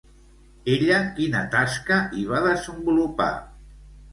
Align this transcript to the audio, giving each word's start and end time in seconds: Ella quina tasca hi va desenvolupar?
Ella 0.75 0.95
quina 1.19 1.41
tasca 1.55 1.99
hi 2.17 2.25
va 2.33 2.41
desenvolupar? 2.47 3.33